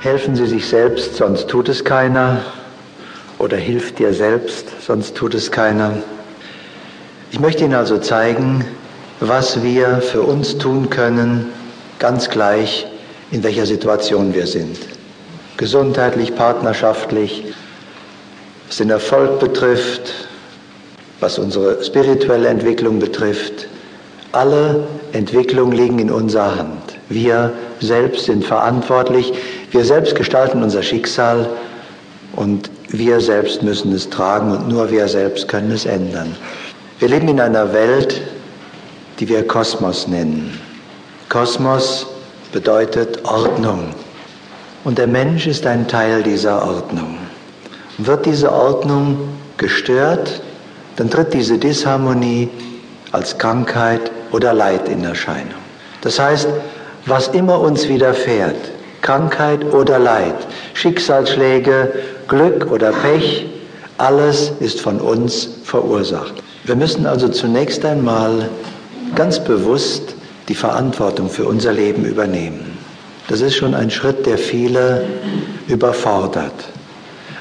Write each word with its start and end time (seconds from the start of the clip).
Helfen 0.00 0.36
Sie 0.36 0.46
sich 0.46 0.68
selbst, 0.68 1.16
sonst 1.16 1.48
tut 1.48 1.68
es 1.68 1.84
keiner. 1.84 2.40
Oder 3.38 3.56
hilf 3.56 3.96
dir 3.96 4.14
selbst, 4.14 4.66
sonst 4.80 5.16
tut 5.16 5.34
es 5.34 5.50
keiner. 5.50 5.94
Ich 7.32 7.40
möchte 7.40 7.64
Ihnen 7.64 7.74
also 7.74 7.98
zeigen, 7.98 8.64
was 9.18 9.64
wir 9.64 10.00
für 10.00 10.22
uns 10.22 10.56
tun 10.56 10.88
können, 10.88 11.46
ganz 11.98 12.30
gleich, 12.30 12.86
in 13.32 13.42
welcher 13.42 13.66
Situation 13.66 14.34
wir 14.34 14.46
sind. 14.46 14.78
Gesundheitlich, 15.56 16.36
partnerschaftlich, 16.36 17.46
was 18.68 18.76
den 18.76 18.90
Erfolg 18.90 19.40
betrifft, 19.40 20.14
was 21.18 21.40
unsere 21.40 21.82
spirituelle 21.82 22.46
Entwicklung 22.46 23.00
betrifft. 23.00 23.66
Alle 24.30 24.86
Entwicklungen 25.12 25.72
liegen 25.72 25.98
in 25.98 26.10
unserer 26.12 26.54
Hand. 26.54 26.98
Wir 27.08 27.52
selbst 27.80 28.26
sind 28.26 28.44
verantwortlich. 28.44 29.32
Wir 29.70 29.84
selbst 29.84 30.14
gestalten 30.14 30.62
unser 30.62 30.82
Schicksal 30.82 31.48
und 32.36 32.70
wir 32.88 33.20
selbst 33.20 33.62
müssen 33.62 33.92
es 33.92 34.08
tragen 34.08 34.50
und 34.52 34.68
nur 34.68 34.90
wir 34.90 35.08
selbst 35.08 35.48
können 35.48 35.72
es 35.72 35.84
ändern. 35.84 36.34
Wir 36.98 37.08
leben 37.08 37.28
in 37.28 37.40
einer 37.40 37.72
Welt, 37.72 38.22
die 39.20 39.28
wir 39.28 39.46
Kosmos 39.46 40.08
nennen. 40.08 40.58
Kosmos 41.28 42.06
bedeutet 42.52 43.24
Ordnung. 43.24 43.94
Und 44.84 44.96
der 44.96 45.06
Mensch 45.06 45.46
ist 45.46 45.66
ein 45.66 45.86
Teil 45.86 46.22
dieser 46.22 46.66
Ordnung. 46.66 47.18
Wird 47.98 48.24
diese 48.24 48.50
Ordnung 48.50 49.18
gestört, 49.58 50.40
dann 50.96 51.10
tritt 51.10 51.34
diese 51.34 51.58
Disharmonie 51.58 52.48
als 53.12 53.36
Krankheit 53.36 54.10
oder 54.32 54.54
Leid 54.54 54.88
in 54.88 55.04
Erscheinung. 55.04 55.60
Das 56.00 56.18
heißt, 56.18 56.48
was 57.06 57.28
immer 57.28 57.60
uns 57.60 57.88
widerfährt, 57.88 58.56
Krankheit 59.02 59.64
oder 59.72 59.98
Leid, 59.98 60.34
Schicksalsschläge, 60.74 61.92
Glück 62.26 62.70
oder 62.70 62.92
Pech, 62.92 63.46
alles 63.98 64.52
ist 64.60 64.80
von 64.80 65.00
uns 65.00 65.48
verursacht. 65.64 66.34
Wir 66.64 66.76
müssen 66.76 67.06
also 67.06 67.28
zunächst 67.28 67.84
einmal 67.84 68.48
ganz 69.14 69.42
bewusst 69.42 70.14
die 70.48 70.54
Verantwortung 70.54 71.28
für 71.28 71.46
unser 71.46 71.72
Leben 71.72 72.04
übernehmen. 72.04 72.78
Das 73.28 73.40
ist 73.40 73.56
schon 73.56 73.74
ein 73.74 73.90
Schritt, 73.90 74.26
der 74.26 74.38
viele 74.38 75.04
überfordert. 75.66 76.54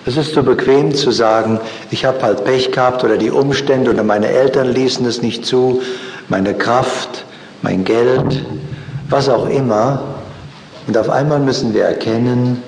Es 0.05 0.15
ist 0.15 0.33
so 0.33 0.43
bequem 0.43 0.95
zu 0.95 1.11
sagen, 1.11 1.59
ich 1.91 2.05
habe 2.05 2.21
halt 2.21 2.45
Pech 2.45 2.71
gehabt 2.71 3.03
oder 3.03 3.17
die 3.17 3.29
Umstände 3.29 3.91
oder 3.91 4.03
meine 4.03 4.27
Eltern 4.27 4.73
ließen 4.73 5.05
es 5.05 5.21
nicht 5.21 5.45
zu, 5.45 5.81
meine 6.29 6.53
Kraft, 6.53 7.25
mein 7.61 7.83
Geld, 7.83 8.45
was 9.09 9.27
auch 9.27 9.49
immer. 9.49 10.16
Und 10.87 10.97
auf 10.97 11.09
einmal 11.09 11.39
müssen 11.39 11.73
wir 11.73 11.83
erkennen, 11.83 12.63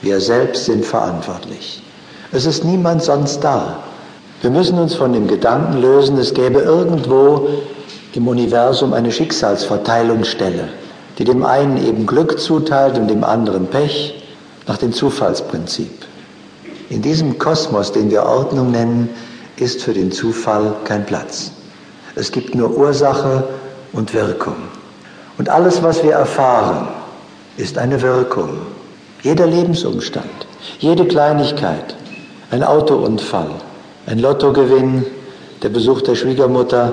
wir 0.00 0.20
selbst 0.20 0.66
sind 0.66 0.84
verantwortlich. 0.84 1.82
Es 2.30 2.46
ist 2.46 2.64
niemand 2.64 3.02
sonst 3.02 3.40
da. 3.40 3.78
Wir 4.40 4.50
müssen 4.50 4.78
uns 4.78 4.94
von 4.94 5.12
dem 5.12 5.26
Gedanken 5.26 5.80
lösen, 5.80 6.16
es 6.18 6.32
gäbe 6.32 6.60
irgendwo 6.60 7.48
im 8.14 8.28
Universum 8.28 8.92
eine 8.92 9.10
Schicksalsverteilungsstelle, 9.10 10.68
die 11.18 11.24
dem 11.24 11.44
einen 11.44 11.84
eben 11.84 12.06
Glück 12.06 12.38
zuteilt 12.38 12.96
und 12.96 13.08
dem 13.08 13.24
anderen 13.24 13.66
Pech 13.66 14.22
nach 14.68 14.76
dem 14.78 14.92
Zufallsprinzip. 14.92 15.90
In 16.90 17.02
diesem 17.02 17.38
Kosmos, 17.38 17.90
den 17.90 18.10
wir 18.10 18.22
Ordnung 18.22 18.70
nennen, 18.70 19.08
ist 19.56 19.82
für 19.82 19.92
den 19.92 20.12
Zufall 20.12 20.76
kein 20.84 21.04
Platz. 21.04 21.50
Es 22.14 22.30
gibt 22.30 22.54
nur 22.54 22.76
Ursache 22.76 23.44
und 23.92 24.14
Wirkung. 24.14 24.56
Und 25.38 25.48
alles, 25.48 25.82
was 25.82 26.02
wir 26.02 26.12
erfahren, 26.12 26.88
ist 27.58 27.76
eine 27.76 28.00
Wirkung. 28.00 28.60
Jeder 29.22 29.46
Lebensumstand, 29.46 30.46
jede 30.78 31.04
Kleinigkeit, 31.04 31.94
ein 32.50 32.62
Autounfall, 32.62 33.50
ein 34.06 34.20
Lottogewinn, 34.20 35.04
der 35.62 35.68
Besuch 35.68 36.00
der 36.02 36.14
Schwiegermutter, 36.14 36.92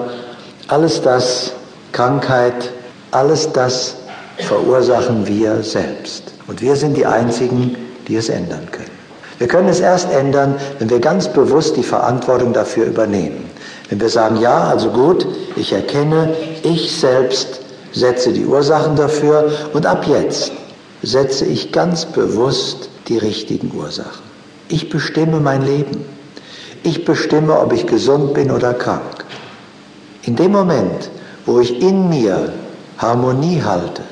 alles 0.68 1.02
das, 1.02 1.54
Krankheit, 1.92 2.72
alles 3.12 3.54
das 3.54 3.96
verursachen 4.40 5.28
wir 5.28 5.62
selbst. 5.62 6.34
Und 6.48 6.62
wir 6.62 6.76
sind 6.76 6.98
die 6.98 7.06
Einzigen, 7.06 7.78
die 8.08 8.16
es 8.16 8.30
ändern 8.30 8.68
können. 8.72 8.90
Wir 9.38 9.48
können 9.48 9.70
es 9.70 9.80
erst 9.80 10.12
ändern, 10.12 10.56
wenn 10.80 10.90
wir 10.90 11.00
ganz 11.00 11.28
bewusst 11.28 11.78
die 11.78 11.84
Verantwortung 11.84 12.54
dafür 12.54 12.86
übernehmen. 12.86 13.50
Wenn 13.90 14.02
wir 14.02 14.10
sagen, 14.10 14.38
ja, 14.38 14.64
also 14.64 14.90
gut, 14.90 15.28
ich 15.56 15.74
erkenne, 15.74 16.34
ich 16.64 16.98
selbst 16.98 17.62
setze 17.96 18.34
die 18.34 18.46
Ursachen 18.46 18.96
dafür 18.96 19.52
und 19.74 19.86
ab 19.86 20.06
jetzt 20.08 20.52
setze 21.02 21.46
ich 21.46 21.72
ganz 21.72 22.06
bewusst 22.06 22.90
die 23.08 23.18
richtigen 23.18 23.72
Ursachen. 23.76 24.24
Ich 24.68 24.90
bestimme 24.90 25.40
mein 25.40 25.64
Leben. 25.64 26.06
Ich 26.84 27.06
bestimme, 27.06 27.60
ob 27.60 27.74
ich 27.74 27.88
gesund 27.88 28.34
bin 28.34 28.52
oder 28.52 28.74
krank. 28.74 29.26
In 30.24 30.36
dem 30.36 30.52
Moment, 30.52 31.10
wo 31.46 31.60
ich 31.60 31.82
in 31.82 32.10
mir 32.10 32.54
Harmonie 32.98 33.62
halte, 33.64 34.04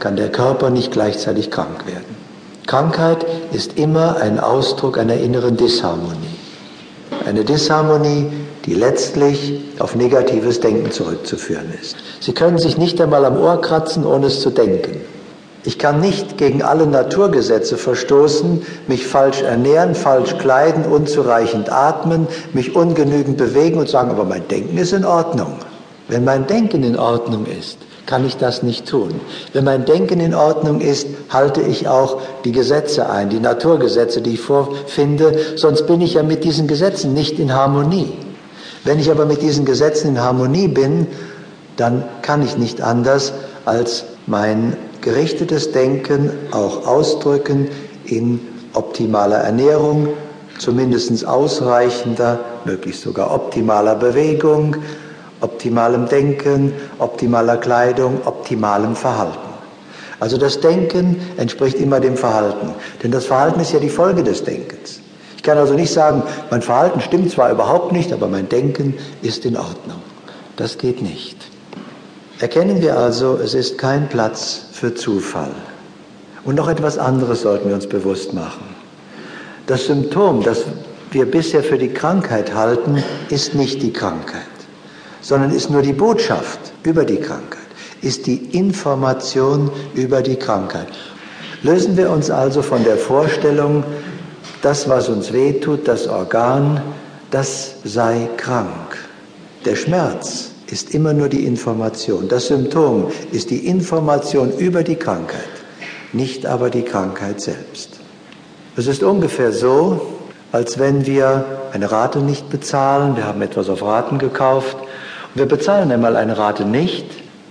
kann 0.00 0.16
der 0.16 0.30
Körper 0.30 0.70
nicht 0.70 0.92
gleichzeitig 0.92 1.50
krank 1.50 1.86
werden. 1.86 2.16
Krankheit 2.66 3.26
ist 3.52 3.78
immer 3.78 4.16
ein 4.16 4.38
Ausdruck 4.38 4.98
einer 4.98 5.14
inneren 5.14 5.56
Disharmonie. 5.56 6.37
Eine 7.26 7.44
Disharmonie, 7.44 8.26
die 8.64 8.74
letztlich 8.74 9.60
auf 9.78 9.94
negatives 9.94 10.60
Denken 10.60 10.90
zurückzuführen 10.90 11.72
ist. 11.80 11.96
Sie 12.20 12.32
können 12.32 12.58
sich 12.58 12.76
nicht 12.76 13.00
einmal 13.00 13.24
am 13.24 13.38
Ohr 13.38 13.60
kratzen, 13.60 14.04
ohne 14.04 14.26
es 14.26 14.40
zu 14.40 14.50
denken. 14.50 15.00
Ich 15.64 15.78
kann 15.78 16.00
nicht 16.00 16.38
gegen 16.38 16.62
alle 16.62 16.86
Naturgesetze 16.86 17.76
verstoßen, 17.76 18.62
mich 18.86 19.06
falsch 19.06 19.42
ernähren, 19.42 19.94
falsch 19.94 20.38
kleiden, 20.38 20.84
unzureichend 20.84 21.70
atmen, 21.70 22.26
mich 22.52 22.76
ungenügend 22.76 23.36
bewegen 23.36 23.78
und 23.78 23.88
sagen, 23.88 24.10
aber 24.10 24.24
mein 24.24 24.46
Denken 24.48 24.78
ist 24.78 24.92
in 24.92 25.04
Ordnung. 25.04 25.54
Wenn 26.08 26.24
mein 26.24 26.46
Denken 26.46 26.84
in 26.84 26.98
Ordnung 26.98 27.44
ist, 27.46 27.78
kann 28.08 28.26
ich 28.26 28.38
das 28.38 28.62
nicht 28.62 28.88
tun. 28.88 29.20
Wenn 29.52 29.64
mein 29.64 29.84
Denken 29.84 30.18
in 30.18 30.34
Ordnung 30.34 30.80
ist, 30.80 31.06
halte 31.28 31.60
ich 31.60 31.88
auch 31.88 32.22
die 32.42 32.52
Gesetze 32.52 33.10
ein, 33.10 33.28
die 33.28 33.38
Naturgesetze, 33.38 34.22
die 34.22 34.32
ich 34.32 34.40
vorfinde, 34.40 35.38
sonst 35.56 35.86
bin 35.86 36.00
ich 36.00 36.14
ja 36.14 36.22
mit 36.22 36.42
diesen 36.42 36.66
Gesetzen 36.66 37.12
nicht 37.12 37.38
in 37.38 37.52
Harmonie. 37.52 38.14
Wenn 38.84 38.98
ich 38.98 39.10
aber 39.10 39.26
mit 39.26 39.42
diesen 39.42 39.66
Gesetzen 39.66 40.08
in 40.08 40.22
Harmonie 40.22 40.68
bin, 40.68 41.06
dann 41.76 42.02
kann 42.22 42.42
ich 42.42 42.56
nicht 42.56 42.80
anders 42.80 43.34
als 43.66 44.04
mein 44.26 44.74
gerichtetes 45.02 45.72
Denken 45.72 46.30
auch 46.50 46.86
ausdrücken 46.86 47.68
in 48.06 48.40
optimaler 48.72 49.36
Ernährung, 49.36 50.08
zumindest 50.58 51.26
ausreichender, 51.26 52.40
möglichst 52.64 53.02
sogar 53.02 53.34
optimaler 53.34 53.96
Bewegung, 53.96 54.76
optimalem 55.40 56.08
Denken, 56.08 56.72
optimaler 56.98 57.56
Kleidung, 57.56 58.20
optimalem 58.24 58.96
Verhalten. 58.96 59.48
Also 60.20 60.36
das 60.36 60.60
Denken 60.60 61.20
entspricht 61.36 61.78
immer 61.78 62.00
dem 62.00 62.16
Verhalten, 62.16 62.74
denn 63.02 63.12
das 63.12 63.26
Verhalten 63.26 63.60
ist 63.60 63.72
ja 63.72 63.78
die 63.78 63.88
Folge 63.88 64.24
des 64.24 64.42
Denkens. 64.42 65.00
Ich 65.36 65.42
kann 65.44 65.56
also 65.56 65.74
nicht 65.74 65.92
sagen, 65.92 66.22
mein 66.50 66.62
Verhalten 66.62 67.00
stimmt 67.00 67.30
zwar 67.30 67.52
überhaupt 67.52 67.92
nicht, 67.92 68.12
aber 68.12 68.26
mein 68.26 68.48
Denken 68.48 68.94
ist 69.22 69.44
in 69.44 69.56
Ordnung. 69.56 70.02
Das 70.56 70.76
geht 70.76 71.00
nicht. 71.00 71.36
Erkennen 72.40 72.82
wir 72.82 72.96
also, 72.96 73.38
es 73.42 73.54
ist 73.54 73.78
kein 73.78 74.08
Platz 74.08 74.66
für 74.72 74.94
Zufall. 74.94 75.52
Und 76.44 76.56
noch 76.56 76.68
etwas 76.68 76.98
anderes 76.98 77.42
sollten 77.42 77.68
wir 77.68 77.76
uns 77.76 77.88
bewusst 77.88 78.32
machen. 78.32 78.74
Das 79.66 79.86
Symptom, 79.86 80.42
das 80.42 80.64
wir 81.12 81.30
bisher 81.30 81.62
für 81.62 81.78
die 81.78 81.90
Krankheit 81.90 82.54
halten, 82.54 83.02
ist 83.30 83.54
nicht 83.54 83.82
die 83.82 83.92
Krankheit 83.92 84.57
sondern 85.28 85.50
ist 85.50 85.68
nur 85.68 85.82
die 85.82 85.92
Botschaft 85.92 86.58
über 86.84 87.04
die 87.04 87.18
Krankheit, 87.18 87.68
ist 88.00 88.26
die 88.26 88.56
Information 88.56 89.70
über 89.94 90.22
die 90.22 90.36
Krankheit. 90.36 90.88
Lösen 91.62 91.98
wir 91.98 92.10
uns 92.10 92.30
also 92.30 92.62
von 92.62 92.82
der 92.82 92.96
Vorstellung, 92.96 93.84
das, 94.62 94.88
was 94.88 95.10
uns 95.10 95.30
wehtut, 95.34 95.86
das 95.86 96.08
Organ, 96.08 96.80
das 97.30 97.74
sei 97.84 98.30
krank. 98.38 98.96
Der 99.66 99.76
Schmerz 99.76 100.52
ist 100.70 100.94
immer 100.94 101.12
nur 101.12 101.28
die 101.28 101.44
Information. 101.44 102.26
Das 102.26 102.46
Symptom 102.46 103.08
ist 103.30 103.50
die 103.50 103.66
Information 103.66 104.50
über 104.56 104.82
die 104.82 104.96
Krankheit, 104.96 105.52
nicht 106.14 106.46
aber 106.46 106.70
die 106.70 106.84
Krankheit 106.84 107.42
selbst. 107.42 108.00
Es 108.76 108.86
ist 108.86 109.02
ungefähr 109.02 109.52
so, 109.52 110.00
als 110.52 110.78
wenn 110.78 111.04
wir 111.04 111.44
eine 111.74 111.92
Rate 111.92 112.20
nicht 112.20 112.48
bezahlen, 112.48 113.14
wir 113.14 113.26
haben 113.26 113.42
etwas 113.42 113.68
auf 113.68 113.82
Raten 113.82 114.18
gekauft 114.18 114.78
wir 115.34 115.46
bezahlen 115.46 115.90
einmal 115.92 116.16
eine 116.16 116.36
Rate 116.36 116.64
nicht, 116.64 117.06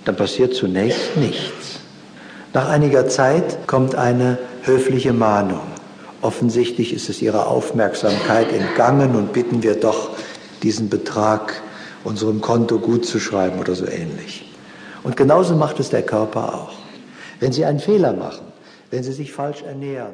dann 0.06 0.16
passiert 0.16 0.54
zunächst 0.54 1.18
nichts. 1.18 1.80
Nach 2.54 2.70
einiger 2.70 3.08
Zeit 3.08 3.68
kommt 3.68 3.96
eine 3.96 4.38
höfliche 4.64 5.14
Mahnung. 5.14 5.62
Offensichtlich 6.22 6.94
ist 6.94 7.10
es 7.10 7.22
ihrer 7.22 7.48
Aufmerksamkeit 7.48 8.52
entgangen 8.52 9.16
und 9.16 9.34
bitten 9.34 9.64
wir 9.64 9.76
doch, 9.76 10.10
diesen 10.64 10.90
Betrag 10.90 11.62
unserem 12.04 12.42
Konto 12.42 12.80
gut 12.80 13.06
zu 13.06 13.20
schreiben 13.20 13.60
oder 13.60 13.76
so 13.76 13.86
ähnlich. 13.86 14.52
Und 15.04 15.16
genauso 15.16 15.56
macht 15.56 15.80
es 15.80 15.90
der 15.90 16.02
Körper 16.02 16.56
auch. 16.56 16.74
Wenn 17.40 17.52
Sie 17.52 17.64
einen 17.66 17.80
Fehler 17.80 18.14
machen, 18.14 18.48
wenn 18.92 19.04
sie 19.04 19.12
sich 19.12 19.32
falsch 19.32 19.64
ernähren, 19.64 20.14